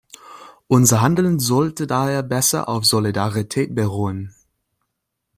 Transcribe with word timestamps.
Unser 0.65 1.01
Handeln 1.01 1.37
sollte 1.37 1.85
daher 1.85 2.23
besser 2.23 2.67
auf 2.67 2.85
Solidarität 2.87 3.75
beruhen. 3.75 4.33